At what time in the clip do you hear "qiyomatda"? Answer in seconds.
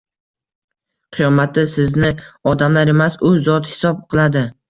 1.17-1.65